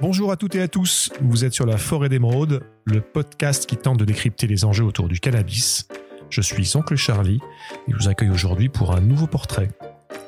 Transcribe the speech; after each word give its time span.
Bonjour 0.00 0.30
à 0.30 0.36
toutes 0.36 0.54
et 0.54 0.62
à 0.62 0.68
tous, 0.68 1.10
vous 1.20 1.44
êtes 1.44 1.52
sur 1.52 1.66
la 1.66 1.76
Forêt 1.76 2.08
d'Émeraude, 2.08 2.62
le 2.84 3.00
podcast 3.00 3.66
qui 3.66 3.76
tente 3.76 3.98
de 3.98 4.04
décrypter 4.04 4.46
les 4.46 4.64
enjeux 4.64 4.84
autour 4.84 5.08
du 5.08 5.18
cannabis. 5.18 5.88
Je 6.30 6.40
suis 6.40 6.76
Oncle 6.76 6.94
Charlie 6.94 7.40
et 7.88 7.90
je 7.90 7.96
vous 7.96 8.08
accueille 8.08 8.30
aujourd'hui 8.30 8.68
pour 8.68 8.94
un 8.94 9.00
nouveau 9.00 9.26
portrait. 9.26 9.70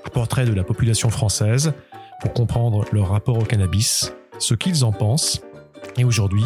Un 0.05 0.11
portrait 0.11 0.45
de 0.45 0.53
la 0.53 0.65
population 0.65 1.09
française 1.09 1.73
pour 2.21 2.33
comprendre 2.33 2.85
leur 2.91 3.11
rapport 3.11 3.39
au 3.39 3.45
cannabis, 3.45 4.13
ce 4.41 4.55
qu'ils 4.55 4.85
en 4.85 4.91
pensent. 4.91 5.41
Et 5.97 6.03
aujourd'hui, 6.03 6.45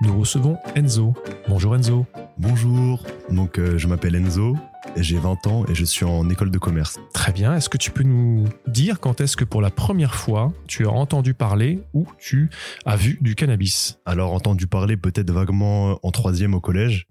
nous 0.00 0.18
recevons 0.18 0.56
Enzo. 0.74 1.12
Bonjour 1.48 1.76
Enzo. 1.76 2.06
Bonjour, 2.38 3.04
donc 3.28 3.58
euh, 3.58 3.76
je 3.76 3.86
m'appelle 3.86 4.14
Enzo, 4.14 4.56
j'ai 4.96 5.18
20 5.18 5.46
ans 5.46 5.64
et 5.66 5.74
je 5.74 5.84
suis 5.84 6.04
en 6.04 6.28
école 6.28 6.50
de 6.50 6.58
commerce. 6.58 6.98
Très 7.12 7.32
bien, 7.32 7.54
est-ce 7.56 7.68
que 7.68 7.78
tu 7.78 7.90
peux 7.90 8.02
nous 8.02 8.44
dire 8.66 9.00
quand 9.00 9.20
est-ce 9.20 9.36
que 9.36 9.44
pour 9.44 9.62
la 9.62 9.70
première 9.70 10.14
fois 10.14 10.52
tu 10.66 10.86
as 10.86 10.90
entendu 10.90 11.34
parler 11.34 11.80
ou 11.94 12.06
tu 12.18 12.50
as 12.84 12.96
vu 12.96 13.18
du 13.20 13.34
cannabis? 13.34 13.98
Alors 14.04 14.32
entendu 14.32 14.66
parler 14.66 14.96
peut-être 14.96 15.30
vaguement 15.30 15.98
en 16.02 16.10
troisième 16.10 16.54
au 16.54 16.60
collège, 16.60 17.06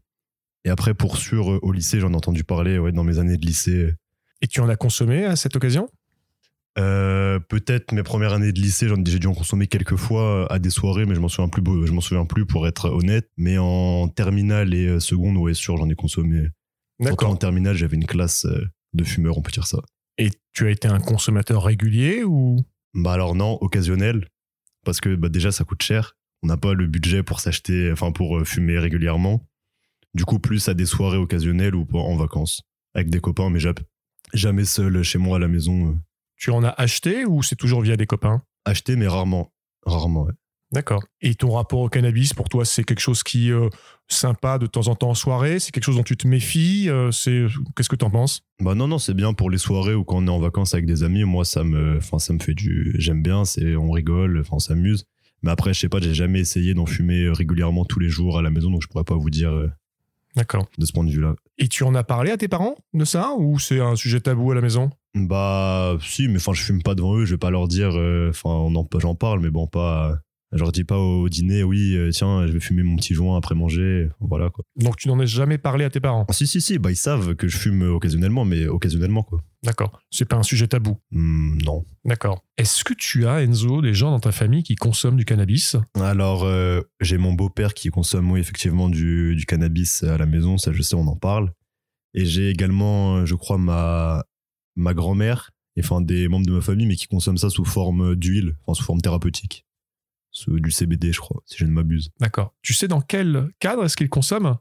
et 0.66 0.70
après 0.70 0.94
pour 0.94 1.18
sûr 1.18 1.52
euh, 1.52 1.60
au 1.62 1.72
lycée 1.72 2.00
j'en 2.00 2.12
ai 2.12 2.16
entendu 2.16 2.44
parler 2.44 2.78
ouais, 2.78 2.92
dans 2.92 3.04
mes 3.04 3.20
années 3.20 3.38
de 3.38 3.46
lycée. 3.46 3.94
Et 4.42 4.48
tu 4.48 4.60
en 4.62 4.70
as 4.70 4.76
consommé 4.76 5.26
à 5.26 5.36
cette 5.36 5.56
occasion? 5.56 5.90
Euh, 6.78 7.38
peut-être 7.40 7.92
mes 7.92 8.02
premières 8.04 8.32
années 8.34 8.54
de 8.54 8.60
lycée, 8.62 8.88
j'en- 8.88 8.96
j'ai 9.06 9.20
dû 9.20 9.28
en 9.28 9.34
consommer 9.34 9.68
quelques 9.68 9.98
fois 9.98 10.52
à 10.52 10.58
des 10.58 10.70
soirées, 10.70 11.06
mais 11.06 11.16
je 11.16 11.20
m'en 11.20 11.28
souviens 11.28 11.50
plus. 11.50 11.62
Je 11.86 11.92
m'en 11.92 12.00
souviens 12.00 12.26
plus 12.26 12.46
pour 12.46 12.66
être 12.66 12.90
honnête. 12.90 13.30
Mais 13.38 13.58
en 13.58 14.08
terminale 14.08 14.74
et 14.74 14.88
euh, 14.88 15.00
seconde, 15.02 15.36
ouais, 15.38 15.54
sûr, 15.54 15.76
j'en 15.78 15.90
ai 15.90 15.96
consommé. 15.96 16.48
Surtout 17.10 17.26
en 17.26 17.36
terminale, 17.36 17.76
j'avais 17.76 17.96
une 17.98 18.06
classe 18.06 18.46
euh, 18.46 18.66
de 18.94 19.04
fumeurs, 19.04 19.38
on 19.38 19.42
peut 19.42 19.52
dire 19.52 19.68
ça. 19.68 19.80
Et 20.18 20.30
tu 20.54 20.68
as 20.68 20.72
été 20.72 20.88
un 20.88 21.00
consommateur 21.00 21.64
régulier 21.64 22.24
ou? 22.24 22.58
Bah 22.94 23.14
alors 23.14 23.36
non, 23.36 23.58
occasionnel, 23.62 24.28
parce 24.86 25.00
que 25.02 25.16
bah 25.16 25.30
déjà 25.30 25.52
ça 25.52 25.64
coûte 25.64 25.82
cher. 25.82 26.16
On 26.44 26.48
n'a 26.48 26.58
pas 26.58 26.74
le 26.74 26.88
budget 26.88 27.24
pour 27.24 27.40
s'acheter, 27.40 27.92
enfin 27.92 28.12
pour 28.12 28.38
euh, 28.40 28.44
fumer 28.44 28.78
régulièrement. 28.80 29.48
Du 30.14 30.26
coup, 30.26 30.40
plus 30.40 30.68
à 30.68 30.74
des 30.74 30.86
soirées 30.86 31.18
occasionnelles 31.18 31.76
ou 31.76 31.88
en 31.94 32.16
vacances 32.18 32.62
avec 32.94 33.10
des 33.10 33.22
copains, 33.22 33.50
mais 33.50 33.60
ja- 33.60 33.74
jamais 34.34 34.66
seul 34.66 35.02
chez 35.04 35.18
moi 35.20 35.38
à 35.38 35.40
la 35.40 35.48
maison. 35.48 35.92
euh. 35.92 35.96
tu 36.36 36.52
en 36.52 36.64
as 36.64 36.70
acheté 36.78 37.26
ou 37.26 37.42
c'est 37.44 37.56
toujours 37.56 37.82
via 37.82 37.96
des 37.96 38.08
copains? 38.08 38.42
Acheter, 38.66 38.96
mais 38.96 39.08
rarement, 39.08 39.54
rarement. 39.86 40.24
ouais. 40.24 40.34
D'accord. 40.72 41.04
Et 41.22 41.36
ton 41.36 41.52
rapport 41.52 41.80
au 41.80 41.90
cannabis, 41.90 42.34
pour 42.34 42.48
toi, 42.48 42.64
c'est 42.64 42.84
quelque 42.84 43.02
chose 43.02 43.24
qui 43.24 43.50
est 43.50 43.70
sympa 44.08 44.58
de 44.58 44.68
temps 44.68 44.88
en 44.88 44.96
temps 44.96 45.10
en 45.10 45.14
soirée? 45.16 45.60
C'est 45.60 45.72
quelque 45.72 45.84
chose 45.84 45.98
dont 45.98 46.04
tu 46.04 46.18
te 46.18 46.28
méfies 46.28 46.90
euh, 46.90 47.12
C'est 47.12 47.46
Qu'est-ce 47.76 47.90
que 47.90 47.96
tu 47.96 48.06
en 48.06 48.10
penses? 48.10 48.42
Bah 48.62 48.76
non 48.76 48.88
non, 48.88 48.98
c'est 48.98 49.14
bien 49.14 49.34
pour 49.34 49.50
les 49.50 49.58
soirées 49.58 49.96
ou 49.96 50.04
quand 50.04 50.18
on 50.18 50.28
est 50.28 50.32
en 50.32 50.40
vacances 50.40 50.74
avec 50.74 50.86
des 50.86 51.04
amis. 51.04 51.24
Moi, 51.24 51.46
ça 51.46 51.64
me, 51.64 51.98
enfin 51.98 52.20
ça 52.20 52.34
me 52.34 52.40
fait 52.40 52.54
du, 52.54 52.96
j'aime 52.98 53.22
bien. 53.22 53.46
C'est, 53.46 53.76
on 53.76 53.92
rigole, 53.92 54.40
enfin 54.40 54.58
on 54.58 54.60
s'amuse. 54.60 55.06
Mais 55.44 55.52
après, 55.52 55.74
je 55.74 55.80
sais 55.80 55.90
pas, 55.90 56.00
j'ai 56.00 56.14
jamais 56.14 56.40
essayé 56.40 56.74
d'en 56.74 56.86
fumer 56.86 57.30
régulièrement 57.30 57.84
tous 57.84 58.00
les 58.00 58.10
jours 58.10 58.38
à 58.38 58.42
la 58.42 58.52
maison, 58.52 58.70
donc 58.70 58.84
je 58.84 58.88
pourrais 58.88 59.04
pas 59.04 59.16
vous 59.16 59.32
dire 59.32 59.52
euh, 59.52 59.72
D'accord. 60.36 60.68
de 60.78 60.86
ce 60.86 60.92
point 60.94 61.04
de 61.04 61.10
vue-là. 61.10 61.36
Et 61.58 61.68
tu 61.68 61.84
en 61.84 61.96
as 61.96 62.04
parlé 62.04 62.30
à 62.32 62.38
tes 62.38 62.48
parents 62.48 62.76
de 62.94 63.06
ça 63.06 63.32
ou 63.38 63.58
c'est 63.58 63.80
un 63.80 63.96
sujet 63.96 64.20
tabou 64.20 64.52
à 64.52 64.56
la 64.56 64.62
maison? 64.62 64.92
Bah 65.16 65.98
si, 66.02 66.28
mais 66.28 66.38
enfin 66.38 66.54
je 66.54 66.62
fume 66.62 66.84
pas 66.84 66.96
devant 66.96 67.18
eux, 67.18 67.26
je 67.26 67.34
vais 67.34 67.40
pas 67.40 67.50
leur 67.50 67.68
dire, 67.68 67.92
euh, 67.96 68.30
enfin 68.30 68.72
j'en 69.00 69.16
parle, 69.16 69.40
mais 69.40 69.50
bon 69.50 69.68
pas, 69.68 70.20
je 70.52 70.60
leur 70.60 70.72
dis 70.72 70.84
pas 70.84 70.98
au 70.98 71.30
dîner, 71.30 71.64
oui 71.64 71.96
euh, 71.96 72.12
tiens 72.12 72.46
je 72.48 72.52
vais 72.52 72.60
fumer 72.60 72.84
mon 72.84 72.96
petit 72.96 73.14
joint 73.14 73.38
après 73.38 73.56
manger, 73.56 74.10
voilà 74.20 74.50
quoi. 74.50 74.64
Donc 74.76 74.98
tu 74.98 75.08
n'en 75.08 75.20
as 75.20 75.26
jamais 75.26 75.58
parlé 75.58 75.86
à 75.86 75.90
tes 75.90 76.00
parents? 76.00 76.26
Ah, 76.30 76.34
si 76.34 76.48
si 76.48 76.62
si, 76.62 76.78
bah 76.80 76.92
ils 76.92 76.96
savent 76.96 77.36
que 77.36 77.48
je 77.48 77.58
fume 77.58 77.82
occasionnellement, 77.84 78.46
mais 78.46 78.68
occasionnellement 78.68 79.24
quoi. 79.24 79.44
D'accord. 79.64 80.00
C'est 80.10 80.26
pas 80.26 80.38
un 80.38 80.44
sujet 80.44 80.68
tabou? 80.68 80.98
Hmm, 81.12 81.58
non. 81.64 81.86
D'accord. 82.04 82.44
Est-ce 82.58 82.84
que 82.84 82.94
tu 82.94 83.28
as, 83.28 83.44
Enzo, 83.44 83.82
des 83.82 83.94
gens 83.94 84.10
dans 84.10 84.20
ta 84.20 84.32
famille 84.32 84.64
qui 84.64 84.76
consomment 84.76 85.18
du 85.18 85.26
cannabis? 85.26 85.76
Alors 85.96 86.44
euh, 86.44 86.82
j'ai 87.00 87.18
mon 87.18 87.34
beau-père 87.34 87.74
qui 87.74 87.90
consomme 87.90 88.32
oui 88.32 88.40
effectivement 88.40 88.90
du, 88.90 89.36
du 89.36 89.46
cannabis 89.46 90.04
à 90.04 90.18
la 90.18 90.26
maison, 90.26 90.58
ça 90.58 90.72
je 90.72 90.82
sais 90.82 90.96
on 90.96 91.08
en 91.08 91.16
parle. 91.16 91.54
Et 92.14 92.26
j'ai 92.26 92.50
également, 92.50 93.18
euh, 93.18 93.26
je 93.26 93.36
crois 93.36 93.58
ma 93.58 94.26
ma 94.76 94.94
grand-mère, 94.94 95.52
et 95.76 95.82
enfin 95.82 96.02
des 96.02 96.28
membres 96.28 96.46
de 96.46 96.52
ma 96.52 96.62
famille, 96.62 96.86
mais 96.86 96.96
qui 96.96 97.08
consomment 97.08 97.38
ça 97.38 97.50
sous 97.50 97.66
forme 97.66 98.16
d'huile, 98.16 98.56
enfin 98.66 98.74
sous 98.74 98.84
forme 98.84 99.02
thérapeutique, 99.02 99.66
du 100.48 100.72
CBD 100.72 101.12
je 101.14 101.20
crois, 101.20 101.42
si 101.46 101.58
je 101.58 101.66
ne 101.66 101.72
m'abuse. 101.72 102.10
D'accord. 102.20 102.54
Tu 102.62 102.74
sais 102.74 102.88
dans 102.88 103.02
quel 103.02 103.50
cadre 103.60 103.84
est-ce 103.86 103.98
qu'ils 103.98 104.10
consomment? 104.10 104.58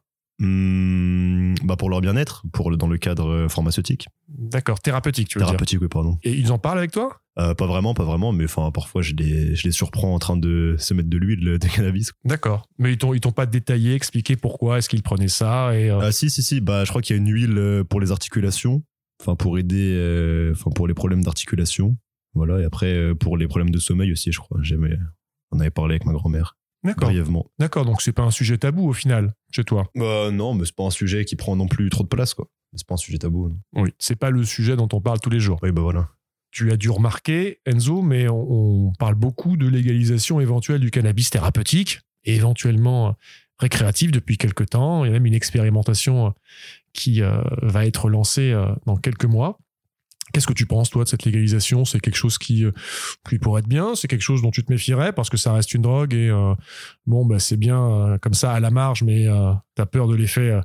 Hmm, 0.55 1.55
bah 1.65 1.77
pour 1.77 1.91
leur 1.91 2.01
bien-être, 2.01 2.45
pour 2.53 2.71
le- 2.71 2.77
dans 2.79 2.87
le 2.89 2.97
cadre 2.99 3.29
euh, 3.29 3.49
pharmaceutique, 3.49 4.09
D'accord. 4.29 4.81
Thérapeutique, 4.81 5.29
tu 5.29 5.39
veux 5.39 5.45
dire. 5.45 5.51
thérapeutique 5.51 5.81
oui 5.83 5.89
pardon. 5.89 6.19
Et 6.23 6.33
ils 6.33 6.51
en 6.51 6.59
parlent 6.59 6.79
avec 6.79 6.93
toi? 6.93 7.21
Euh, 7.39 7.55
pas 7.55 7.67
vraiment, 7.67 7.93
pas 7.95 8.05
vraiment, 8.05 8.33
mais 8.33 8.45
enfin 8.45 8.71
parfois 8.73 9.03
je 9.03 9.13
les 9.15 9.55
je 9.55 9.65
les 9.65 9.71
surprends 9.71 10.15
en 10.15 10.19
train 10.19 10.37
de 10.39 10.77
se 10.79 10.95
mettre 10.95 11.09
de 11.11 11.19
l'huile 11.19 11.59
de 11.59 11.67
cannabis. 11.69 12.13
D'accord. 12.25 12.67
Mais 12.79 12.93
ils 12.93 12.99
t'ont, 12.99 13.13
ils 13.15 13.21
t'ont 13.21 13.33
pas 13.33 13.47
détaillé, 13.47 13.95
expliqué 13.95 14.37
pourquoi 14.37 14.79
est-ce 14.79 14.89
qu'ils 14.89 15.03
prenaient 15.03 15.29
ça 15.29 15.77
et, 15.79 15.91
euh, 15.91 16.01
Ah 16.01 16.11
si 16.13 16.31
si 16.31 16.43
si, 16.43 16.61
bah 16.61 16.85
je 16.85 16.89
crois 16.91 17.03
qu'il 17.03 17.15
y 17.15 17.19
a 17.19 17.23
une 17.23 17.31
huile 17.31 17.85
pour 17.89 18.01
les 18.01 18.11
articulations, 18.11 18.83
enfin 19.21 19.37
pour 19.37 19.59
aider, 19.59 19.93
euh, 19.95 20.53
enfin 20.53 20.71
pour 20.71 20.89
les 20.89 20.95
problèmes 20.95 21.23
d'articulation, 21.23 21.97
voilà. 22.35 22.61
Et 22.61 22.65
après 22.65 23.15
pour 23.15 23.37
les 23.37 23.47
problèmes 23.47 23.71
de 23.71 23.79
sommeil 23.79 24.11
aussi, 24.11 24.33
je 24.33 24.39
crois. 24.39 24.59
J'aimais, 24.63 24.97
on 25.53 25.61
avait 25.61 25.71
parlé 25.71 25.95
avec 25.95 26.07
ma 26.07 26.13
grand-mère 26.13 26.57
D'accord. 26.83 27.09
brièvement. 27.09 27.47
D'accord. 27.59 27.85
Donc 27.85 28.01
c'est 28.03 28.13
pas 28.13 28.23
un 28.23 28.31
sujet 28.31 28.59
tabou 28.59 28.89
au 28.89 28.93
final 28.93 29.35
chez 29.51 29.65
toi. 29.65 29.85
Bah 29.95 30.31
non, 30.31 30.55
mais 30.55 30.65
c'est 30.65 30.75
pas 30.75 30.85
un 30.85 30.91
sujet 30.91 31.25
qui 31.25 31.37
prend 31.37 31.57
non 31.57 31.69
plus 31.69 31.91
trop 31.91 32.05
de 32.05 32.09
place 32.09 32.35
quoi. 32.35 32.49
C'est 32.75 32.87
pas 32.87 32.95
un 32.95 32.99
sujet 32.99 33.19
tabou. 33.19 33.49
non. 33.49 33.59
Oui. 33.75 33.91
C'est 33.99 34.17
pas 34.17 34.31
le 34.31 34.45
sujet 34.45 34.77
dont 34.77 34.89
on 34.93 35.01
parle 35.01 35.21
tous 35.21 35.31
les 35.31 35.41
jours. 35.41 35.59
Oui 35.63 35.73
bah 35.73 35.83
voilà. 35.83 36.09
Tu 36.53 36.73
as 36.73 36.77
dû 36.77 36.91
remarquer, 36.91 37.61
Enzo, 37.65 38.03
mais 38.03 38.29
on, 38.29 38.87
on 38.89 38.93
parle 38.99 39.15
beaucoup 39.15 39.57
de 39.57 39.69
légalisation 39.69 40.41
éventuelle 40.41 40.81
du 40.81 40.91
cannabis 40.91 41.31
thérapeutique 41.31 42.01
et 42.25 42.35
éventuellement 42.35 43.09
euh, 43.09 43.13
récréatif 43.61 44.11
depuis 44.11 44.37
quelque 44.39 44.65
temps. 44.65 45.05
Il 45.05 45.09
y 45.09 45.11
a 45.11 45.13
même 45.13 45.27
une 45.27 45.35
expérimentation 45.35 46.27
euh, 46.27 46.31
qui 46.93 47.23
euh, 47.23 47.41
va 47.63 47.87
être 47.87 48.09
lancée 48.09 48.51
euh, 48.53 48.67
dans 48.87 48.97
quelques 48.97 49.27
mois. 49.27 49.59
Qu'est-ce 50.33 50.47
que 50.47 50.53
tu 50.53 50.67
penses, 50.67 50.91
toi, 50.91 51.05
de 51.05 51.09
cette 51.09 51.25
légalisation? 51.25 51.85
C'est 51.85 52.01
quelque 52.01 52.17
chose 52.17 52.39
qui, 52.39 52.65
euh, 52.65 52.73
qui 53.29 53.39
pourrait 53.39 53.61
être 53.61 53.69
bien? 53.69 53.95
C'est 53.95 54.09
quelque 54.09 54.23
chose 54.23 54.43
dont 54.43 54.51
tu 54.51 54.65
te 54.65 54.73
méfierais 54.73 55.13
parce 55.13 55.31
que 55.31 55.37
ça 55.37 55.53
reste 55.53 55.75
une 55.75 55.83
drogue 55.83 56.15
et 56.15 56.29
euh, 56.29 56.55
bon, 57.07 57.25
bah, 57.27 57.39
c'est 57.39 57.57
bien 57.57 57.81
euh, 57.81 58.19
comme 58.19 58.35
ça 58.35 58.53
à 58.53 58.61
la 58.61 58.71
marge, 58.71 59.03
mais 59.03 59.27
tu 59.77 59.83
as 59.83 59.87
peur 59.87 60.07
de 60.09 60.15
l'effet 60.15 60.51
euh, 60.51 60.61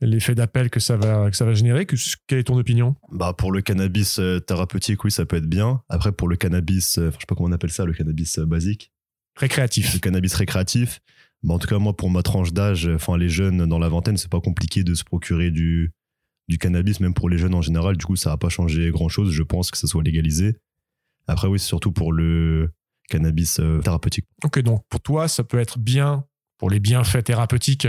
l'effet 0.00 0.34
d'appel 0.36 0.70
que 0.70 0.78
ça 0.78 0.96
va 0.96 1.28
que 1.28 1.36
ça 1.36 1.44
va 1.44 1.54
générer? 1.54 1.84
Que- 1.84 1.96
quelle 2.28 2.38
est 2.38 2.44
ton 2.44 2.56
opinion? 2.56 2.94
Bah 3.10 3.32
pour 3.36 3.50
le 3.50 3.62
cannabis 3.62 4.20
euh, 4.20 4.38
thérapeutique, 4.38 5.02
oui, 5.04 5.10
ça 5.10 5.26
peut 5.26 5.36
être 5.36 5.48
bien. 5.48 5.82
Après 5.88 6.12
pour 6.12 6.28
le 6.28 6.36
cannabis, 6.36 6.98
euh, 6.98 7.08
enfin, 7.08 7.16
je 7.16 7.22
sais 7.22 7.26
pas 7.26 7.34
comment 7.34 7.48
on 7.48 7.52
appelle 7.52 7.70
ça, 7.72 7.84
le 7.84 7.92
cannabis 7.92 8.38
euh, 8.38 8.46
basique. 8.46 8.92
Récréatif. 9.36 9.94
le 9.94 10.00
cannabis 10.00 10.34
récréatif. 10.34 11.00
Bah, 11.42 11.54
en 11.54 11.58
tout 11.58 11.68
cas, 11.68 11.78
moi, 11.78 11.96
pour 11.96 12.10
ma 12.10 12.22
tranche 12.22 12.52
d'âge, 12.52 12.88
enfin, 12.92 13.16
les 13.16 13.28
jeunes 13.28 13.66
dans 13.66 13.78
la 13.78 13.88
vingtaine, 13.88 14.16
c'est 14.16 14.30
pas 14.30 14.40
compliqué 14.40 14.82
de 14.82 14.94
se 14.94 15.04
procurer 15.04 15.50
du, 15.50 15.92
du 16.48 16.58
cannabis, 16.58 17.00
même 17.00 17.14
pour 17.14 17.28
les 17.28 17.38
jeunes 17.38 17.54
en 17.54 17.62
général. 17.62 17.96
Du 17.96 18.04
coup, 18.06 18.16
ça 18.16 18.30
va 18.30 18.36
pas 18.36 18.48
changer 18.48 18.90
grand 18.90 19.08
chose. 19.08 19.32
Je 19.32 19.42
pense 19.42 19.70
que 19.70 19.76
ça 19.78 19.86
soit 19.86 20.02
légalisé. 20.02 20.56
Après, 21.26 21.46
oui, 21.46 21.58
c'est 21.58 21.66
surtout 21.66 21.92
pour 21.92 22.12
le 22.12 22.70
cannabis 23.10 23.60
euh, 23.60 23.80
thérapeutique. 23.80 24.26
Ok, 24.44 24.60
donc 24.60 24.82
pour 24.88 25.00
toi, 25.00 25.28
ça 25.28 25.44
peut 25.44 25.58
être 25.58 25.78
bien 25.78 26.24
pour 26.58 26.70
les 26.70 26.80
bienfaits 26.80 27.22
thérapeutiques 27.24 27.88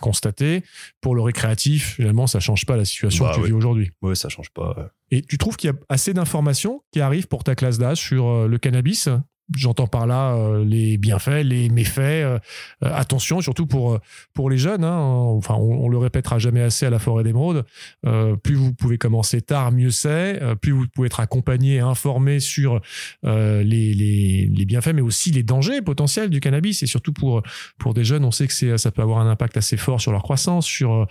constatés. 0.00 0.62
Pour 1.00 1.14
le 1.14 1.22
récréatif, 1.22 1.96
finalement, 1.96 2.26
ça 2.26 2.40
change 2.40 2.64
pas 2.64 2.76
la 2.76 2.84
situation 2.84 3.24
Bah 3.24 3.30
que 3.32 3.36
tu 3.36 3.40
ouais. 3.42 3.46
vis 3.48 3.52
aujourd'hui. 3.52 3.90
Ouais, 4.00 4.14
ça 4.14 4.28
change 4.28 4.50
pas. 4.50 4.92
Et 5.10 5.22
tu 5.22 5.36
trouves 5.38 5.56
qu'il 5.56 5.70
y 5.70 5.72
a 5.72 5.76
assez 5.88 6.14
d'informations 6.14 6.82
qui 6.92 7.00
arrivent 7.00 7.28
pour 7.28 7.44
ta 7.44 7.54
classe 7.54 7.78
d'âge 7.78 7.98
sur 7.98 8.26
euh, 8.26 8.48
le 8.48 8.58
cannabis? 8.58 9.08
J'entends 9.56 9.86
par 9.86 10.06
là 10.06 10.34
euh, 10.34 10.64
les 10.64 10.98
bienfaits, 10.98 11.42
les 11.44 11.68
méfaits. 11.68 11.98
euh, 12.00 12.38
euh, 12.84 12.90
attention, 12.94 13.40
surtout 13.40 13.66
pour, 13.66 13.94
euh, 13.94 13.98
pour 14.34 14.50
les 14.50 14.58
jeunes. 14.58 14.84
hein. 14.84 14.98
enfin, 14.98 15.54
on, 15.54 15.84
on 15.84 15.88
le 15.88 15.98
répétera 15.98 16.38
jamais 16.38 16.62
assez 16.62 16.86
à 16.86 16.90
la 16.90 16.98
forêt 16.98 17.24
d'émeraude. 17.24 17.64
Euh, 18.06 18.36
plus 18.36 18.54
vous 18.54 18.72
pouvez 18.72 18.98
commencer 18.98 19.40
tard, 19.40 19.72
mieux 19.72 19.90
c'est. 19.90 20.42
Euh, 20.42 20.54
plus 20.54 20.72
vous 20.72 20.86
pouvez 20.94 21.06
être 21.06 21.20
accompagné 21.20 21.74
et 21.74 21.80
informé 21.80 22.40
sur 22.40 22.80
les, 23.24 23.62
les, 23.64 24.46
les 24.52 24.64
bienfaits, 24.64 24.92
mais 24.94 25.02
aussi 25.02 25.30
les 25.30 25.42
dangers 25.42 25.82
potentiels 25.82 26.30
du 26.30 26.40
cannabis. 26.40 26.82
Et 26.82 26.86
surtout 26.86 27.12
pour, 27.12 27.42
pour 27.78 27.94
des 27.94 28.04
jeunes, 28.04 28.24
on 28.24 28.30
sait 28.30 28.46
que 28.46 28.76
ça 28.76 28.90
peut 28.90 29.02
avoir 29.02 29.18
un 29.18 29.30
impact 29.30 29.56
assez 29.56 29.76
fort 29.76 30.00
sur 30.00 30.12
leur 30.12 30.22
croissance, 30.22 30.66
sur 30.66 31.06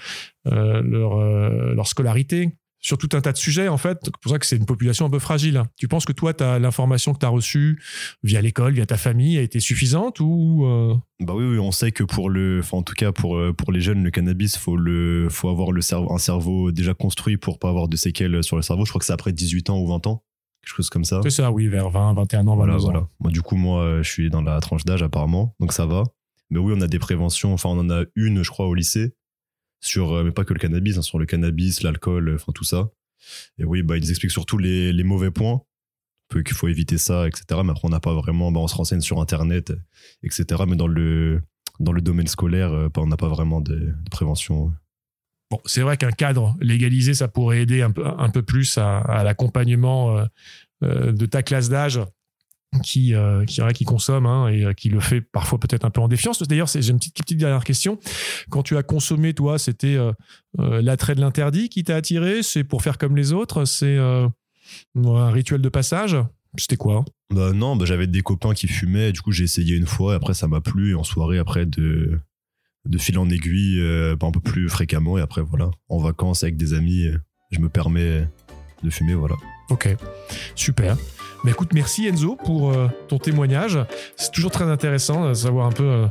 leur, 0.46 1.20
leur 1.74 1.88
scolarité 1.88 2.52
sur 2.82 2.98
tout 2.98 3.10
un 3.14 3.22
tas 3.22 3.32
de 3.32 3.38
sujets, 3.38 3.68
en 3.68 3.78
fait. 3.78 4.00
C'est 4.04 4.18
pour 4.18 4.32
ça 4.32 4.40
que 4.40 4.46
c'est 4.46 4.58
une 4.58 4.66
population 4.66 5.06
un 5.06 5.10
peu 5.10 5.20
fragile. 5.20 5.62
Tu 5.78 5.88
penses 5.88 6.06
que 6.06 6.12
toi, 6.12 6.34
l'information 6.60 7.14
que 7.14 7.20
tu 7.20 7.26
as 7.26 7.30
reçue 7.30 7.82
via 8.24 8.42
l'école, 8.42 8.74
via 8.74 8.86
ta 8.86 8.98
famille, 8.98 9.38
a 9.38 9.42
été 9.42 9.60
suffisante 9.60 10.20
ou 10.20 10.66
euh, 10.66 10.96
Bah 11.20 11.34
oui, 11.36 11.46
oui, 11.46 11.60
on 11.60 11.72
sait 11.72 11.92
que 11.92 12.04
pour 12.04 12.30
le, 12.30 12.60
enfin, 12.60 12.78
en 12.78 12.84
tout 12.84 12.96
cas, 12.96 13.12
pour, 13.12 13.38
euh, 13.38 13.54
pour 13.54 13.72
les 13.72 13.82
jeunes, 13.82 14.04
le 14.04 14.10
cannabis, 14.12 14.58
faut 14.58 14.76
le, 14.76 15.28
faut 15.30 15.50
avoir 15.50 15.72
le 15.72 15.82
cerveau, 15.82 16.12
un 16.12 16.18
cerveau 16.18 16.72
déjà 16.72 16.94
construit 16.94 17.38
pour 17.38 17.60
pas 17.60 17.70
avoir 17.70 17.88
de 17.88 17.96
séquelles 17.96 18.44
sur 18.44 18.56
le 18.56 18.62
cerveau. 18.64 18.84
Je 18.86 18.92
crois 18.92 19.00
que 19.00 19.06
c'est 19.06 19.14
après 19.14 19.32
18 19.32 19.70
ans 19.70 19.80
ou 19.80 19.88
20 19.88 20.08
ans. 20.08 20.24
Quelque 20.64 20.76
chose 20.76 20.90
comme 20.90 21.06
ça. 21.06 21.22
C'est 21.24 21.30
ça, 21.32 21.52
oui, 21.52 21.68
vers 21.68 21.90
20, 21.90 22.14
21 22.14 22.48
ans, 22.48 22.56
22 22.56 22.56
Voilà, 22.56 22.74
ans. 22.76 22.78
voilà. 22.80 23.08
Moi, 23.20 23.32
du 23.32 23.42
coup, 23.42 23.56
moi, 23.56 23.82
euh, 23.84 24.04
je 24.04 24.10
suis 24.12 24.30
dans 24.30 24.42
la 24.42 24.60
tranche 24.60 24.86
d'âge 24.86 25.02
apparemment, 25.04 25.56
donc 25.60 25.74
ça 25.74 25.86
va. 25.86 26.04
Mais 26.52 26.60
oui, 26.60 26.74
on 26.76 26.82
a 26.82 26.88
des 26.88 27.00
préventions. 27.00 27.54
Enfin, 27.54 27.70
on 27.70 27.80
en 27.80 27.90
a 27.90 28.04
une, 28.16 28.44
je 28.44 28.50
crois, 28.50 28.68
au 28.68 28.74
lycée, 28.74 29.14
sur, 29.82 30.14
euh, 30.14 30.24
mais 30.24 30.32
pas 30.32 30.46
que 30.46 30.54
le 30.54 30.60
cannabis, 30.60 30.98
hein, 30.98 31.02
sur 31.02 31.20
le 31.20 31.26
cannabis, 31.26 31.84
l'alcool, 31.84 32.30
euh, 32.30 32.36
enfin 32.36 32.54
tout 32.54 32.64
ça. 32.64 32.90
Et 33.58 33.66
oui, 33.66 33.82
bah, 33.84 33.98
ils 33.98 34.10
expliquent 34.10 34.32
surtout 34.32 34.58
les, 34.58 34.94
les 34.94 35.04
mauvais 35.04 35.32
points 35.32 35.62
qu'il 36.32 36.56
faut 36.56 36.70
éviter 36.70 36.98
ça, 36.98 37.28
etc. 37.28 37.60
Mais 37.66 37.72
après, 37.72 37.86
on 37.86 37.90
n'a 37.90 38.00
pas 38.00 38.14
vraiment, 38.14 38.54
bah, 38.54 38.62
on 38.62 38.68
se 38.68 38.76
renseigne 38.76 39.02
sur 39.02 39.20
Internet, 39.20 39.74
etc. 40.24 40.64
Mais 40.66 40.78
dans 40.78 40.88
le, 40.88 41.42
dans 41.82 41.92
le 41.92 42.02
domaine 42.02 42.28
scolaire, 42.28 42.72
euh, 42.72 42.88
bah, 42.88 43.02
on 43.04 43.08
n'a 43.08 43.18
pas 43.18 43.28
vraiment 43.28 43.60
de, 43.60 43.94
prévention. 44.12 44.72
Bon, 45.50 45.60
c'est 45.66 45.82
vrai 45.82 45.98
qu'un 45.98 46.12
cadre 46.12 46.56
légalisé, 46.62 47.14
ça 47.14 47.28
pourrait 47.28 47.64
aider 47.64 47.82
un 47.82 47.92
peu, 47.92 48.06
un 48.06 48.30
peu 48.30 48.44
plus 48.44 48.78
à, 48.78 49.24
l'accompagnement 49.26 50.26
de 50.82 51.26
ta 51.26 51.44
classe 51.44 51.68
d'âge 51.68 52.00
qui, 52.84 53.14
euh, 53.14 53.44
qui, 53.46 53.84
consomme 53.86 54.26
hein, 54.26 54.48
et 54.48 54.64
euh, 54.64 54.74
qui 54.74 54.90
le 54.90 55.00
fait 55.00 55.22
parfois 55.22 55.60
peut-être 55.60 55.86
un 55.86 55.90
peu 55.90 56.02
en 56.02 56.08
défiance. 56.08 56.42
D'ailleurs, 56.42 56.68
j'ai 56.68 56.90
une 56.90 57.00
petite, 57.00 57.38
dernière 57.38 57.64
question. 57.64 58.00
Quand 58.50 58.64
tu 58.64 58.78
as 58.78 58.84
consommé, 58.84 59.34
toi, 59.34 59.60
c'était 59.60 59.96
euh, 59.96 60.14
l'attrait 60.58 61.16
de 61.16 61.22
l'interdit 61.22 61.70
qui 61.70 61.84
t'a 61.84 61.96
attiré? 61.96 62.44
C'est 62.44 62.64
pour 62.64 62.82
faire 62.82 62.98
comme 62.98 63.16
les 63.16 63.34
autres? 63.34 63.66
C'est 63.66 63.98
un 63.98 65.32
rituel 65.32 65.62
de 65.62 65.70
passage? 65.70 66.18
C'était 66.58 66.78
quoi 66.78 67.06
Bah 67.34 67.54
non, 67.54 67.76
bah, 67.76 67.86
j'avais 67.86 68.08
des 68.08 68.22
copains 68.22 68.54
qui 68.54 68.68
fumaient, 68.68 69.14
du 69.14 69.22
coup 69.22 69.32
j'ai 69.32 69.46
essayé 69.46 69.76
une 69.76 69.86
fois, 69.86 70.14
et 70.14 70.16
après 70.18 70.34
ça 70.34 70.48
m'a 70.50 70.60
plu, 70.60 70.92
et 70.92 70.96
en 70.96 71.04
soirée 71.04 71.38
après 71.38 71.66
de, 71.66 72.20
fil 72.98 73.18
en 73.18 73.30
aiguille, 73.30 73.82
un 73.82 74.32
peu 74.32 74.42
plus 74.42 74.68
fréquemment, 74.68 75.18
et 75.18 75.22
après 75.22 75.42
voilà, 75.42 75.72
en 75.88 76.00
vacances 76.00 76.44
avec 76.44 76.58
des 76.58 76.74
amis, 76.74 77.08
je 77.52 77.60
me 77.60 77.70
permets 77.70 78.28
de 78.84 78.90
fumer, 78.90 79.14
voilà. 79.14 79.36
Ok, 79.72 79.96
super. 80.56 80.98
Mais 81.44 81.52
écoute, 81.52 81.70
merci 81.74 82.06
Enzo 82.06 82.36
pour 82.36 82.72
euh, 82.72 82.88
ton 83.08 83.18
témoignage. 83.18 83.80
C'est 84.16 84.32
toujours 84.32 84.52
très 84.52 84.66
intéressant 84.66 85.30
de 85.30 85.34
savoir 85.34 85.66
un 85.66 85.72
peu 85.72 85.84
euh, 85.84 86.06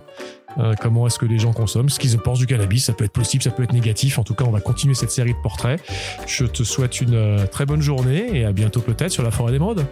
euh, 0.58 0.74
comment 0.80 1.06
est-ce 1.06 1.18
que 1.18 1.26
les 1.26 1.38
gens 1.38 1.52
consomment, 1.52 1.88
ce 1.88 2.00
qu'ils 2.00 2.16
en 2.16 2.18
pensent 2.18 2.40
du 2.40 2.46
cannabis. 2.46 2.86
Ça 2.86 2.92
peut 2.92 3.04
être 3.04 3.12
positif, 3.12 3.42
ça 3.42 3.50
peut 3.50 3.62
être 3.62 3.72
négatif. 3.72 4.18
En 4.18 4.24
tout 4.24 4.34
cas, 4.34 4.44
on 4.44 4.50
va 4.50 4.60
continuer 4.60 4.94
cette 4.94 5.12
série 5.12 5.32
de 5.32 5.38
portraits. 5.42 5.80
Je 6.26 6.44
te 6.44 6.64
souhaite 6.64 7.00
une 7.00 7.14
euh, 7.14 7.46
très 7.46 7.66
bonne 7.66 7.82
journée 7.82 8.36
et 8.36 8.44
à 8.44 8.52
bientôt 8.52 8.80
peut-être 8.80 9.12
sur 9.12 9.22
la 9.22 9.30
forêt 9.30 9.52
d'émeraude. 9.52 9.86